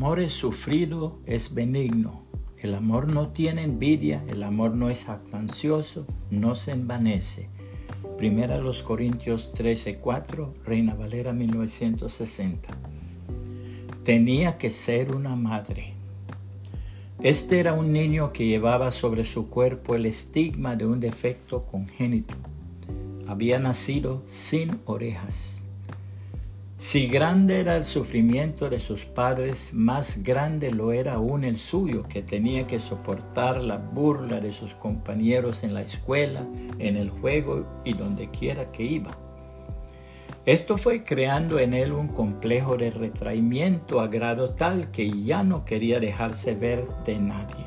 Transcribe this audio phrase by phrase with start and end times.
[0.00, 2.22] amor es sufrido, es benigno.
[2.56, 7.50] El amor no tiene envidia, el amor no es jactancioso, no se envanece.
[8.16, 12.70] Primera los Corintios 13:4, Reina Valera 1960.
[14.02, 15.92] Tenía que ser una madre.
[17.22, 22.36] Este era un niño que llevaba sobre su cuerpo el estigma de un defecto congénito.
[23.26, 25.62] Había nacido sin orejas.
[26.80, 32.04] Si grande era el sufrimiento de sus padres, más grande lo era aún el suyo,
[32.08, 36.42] que tenía que soportar la burla de sus compañeros en la escuela,
[36.78, 39.10] en el juego y donde quiera que iba.
[40.46, 45.66] Esto fue creando en él un complejo de retraimiento a grado tal que ya no
[45.66, 47.66] quería dejarse ver de nadie.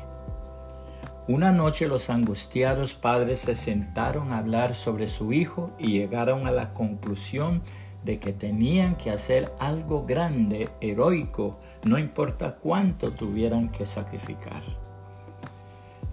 [1.28, 6.50] Una noche los angustiados padres se sentaron a hablar sobre su hijo y llegaron a
[6.50, 7.62] la conclusión
[8.04, 14.62] de que tenían que hacer algo grande, heroico, no importa cuánto tuvieran que sacrificar.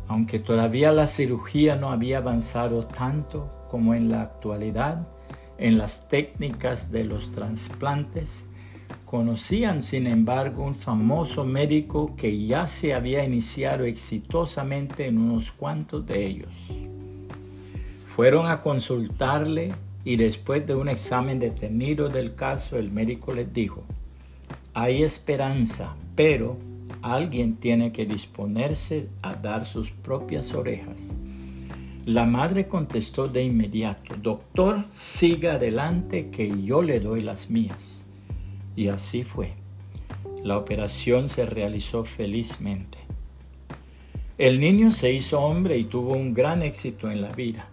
[0.08, 5.08] Aunque todavía la cirugía no había avanzado tanto como en la actualidad
[5.58, 8.46] en las técnicas de los trasplantes,
[9.06, 16.06] conocían sin embargo un famoso médico que ya se había iniciado exitosamente en unos cuantos
[16.06, 16.74] de ellos.
[18.06, 19.72] Fueron a consultarle
[20.04, 23.84] y después de un examen detenido del caso, el médico les dijo,
[24.74, 26.58] hay esperanza, pero
[27.02, 31.16] alguien tiene que disponerse a dar sus propias orejas.
[32.06, 38.04] La madre contestó de inmediato, doctor, siga adelante que yo le doy las mías.
[38.76, 39.54] Y así fue.
[40.44, 42.98] La operación se realizó felizmente.
[44.40, 47.68] El niño se hizo hombre y tuvo un gran éxito en la vida.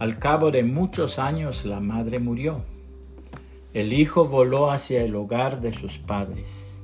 [0.00, 2.62] Al cabo de muchos años la madre murió.
[3.72, 6.82] El hijo voló hacia el hogar de sus padres.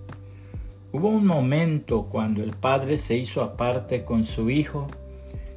[0.92, 4.87] Hubo un momento cuando el padre se hizo aparte con su hijo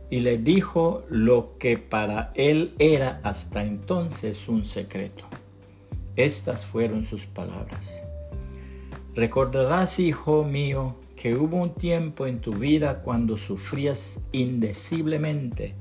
[0.09, 5.25] y le dijo lo que para él era hasta entonces un secreto.
[6.16, 7.92] Estas fueron sus palabras.
[9.13, 15.75] Recordarás, hijo mío, que hubo un tiempo en tu vida cuando sufrías indeciblemente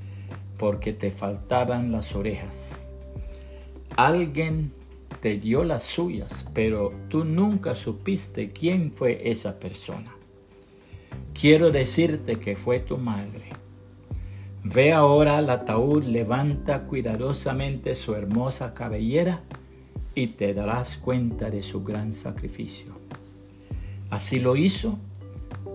[0.62, 2.88] porque te faltaban las orejas.
[3.96, 4.72] Alguien
[5.20, 10.14] te dio las suyas, pero tú nunca supiste quién fue esa persona.
[11.34, 13.46] Quiero decirte que fue tu madre.
[14.62, 19.42] Ve ahora al ataúd, levanta cuidadosamente su hermosa cabellera
[20.14, 22.92] y te darás cuenta de su gran sacrificio.
[24.10, 24.96] Así lo hizo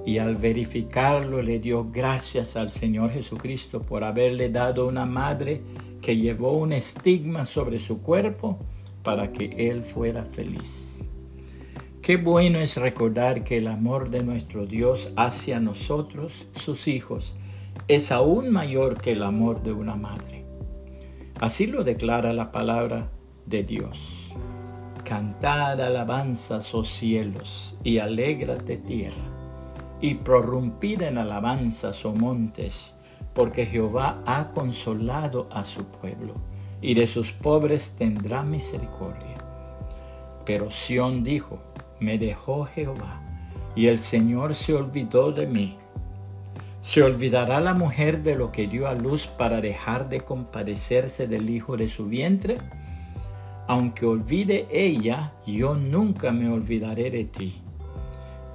[0.07, 5.61] y al verificarlo le dio gracias al Señor Jesucristo por haberle dado una madre
[6.01, 8.57] que llevó un estigma sobre su cuerpo
[9.03, 11.05] para que él fuera feliz.
[12.01, 17.35] Qué bueno es recordar que el amor de nuestro Dios hacia nosotros, sus hijos,
[17.89, 20.45] es aún mayor que el amor de una madre.
[21.41, 23.11] Así lo declara la palabra
[23.45, 24.33] de Dios.
[25.03, 29.36] Cantad alabanzas, oh cielos, y alégrate tierra
[29.99, 32.95] y prorrumpid en alabanzas, oh montes,
[33.33, 36.33] porque Jehová ha consolado a su pueblo,
[36.81, 39.35] y de sus pobres tendrá misericordia.
[40.45, 41.59] Pero Sión dijo,
[41.99, 43.21] me dejó Jehová,
[43.75, 45.77] y el Señor se olvidó de mí.
[46.81, 51.49] ¿Se olvidará la mujer de lo que dio a luz para dejar de compadecerse del
[51.49, 52.59] hijo de su vientre?
[53.67, 57.61] Aunque olvide ella, yo nunca me olvidaré de ti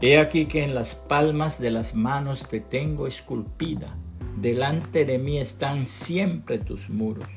[0.05, 3.97] He aquí que en las palmas de las manos te tengo esculpida,
[4.37, 7.29] delante de mí están siempre tus muros.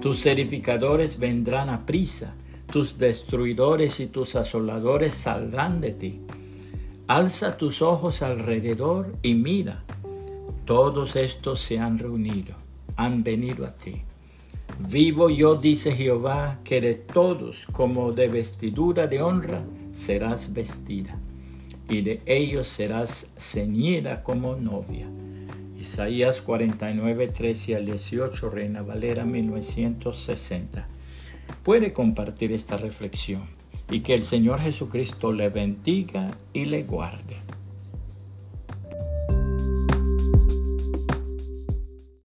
[0.00, 2.36] Tus edificadores vendrán a prisa,
[2.70, 6.20] tus destruidores y tus asoladores saldrán de ti.
[7.08, 9.82] Alza tus ojos alrededor y mira,
[10.66, 12.54] todos estos se han reunido,
[12.94, 14.02] han venido a ti.
[14.78, 21.18] Vivo yo, dice Jehová, que de todos como de vestidura de honra serás vestida
[21.90, 25.08] y de ellos serás ceñida como novia.
[25.78, 30.86] Isaías 49, 13 al 18, Reina Valera 1960.
[31.64, 33.42] Puede compartir esta reflexión
[33.90, 37.36] y que el Señor Jesucristo le bendiga y le guarde.